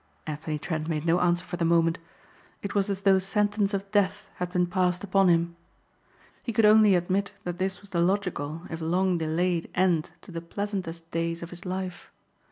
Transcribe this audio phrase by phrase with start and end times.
[0.25, 1.99] Anthony Trent made no answer for the moment.
[2.63, 5.55] It was as though sentence of death had been passed upon him.
[6.41, 10.41] He could only admit that this was the logical if long delayed end to the
[10.41, 12.09] pleasantest days of his life.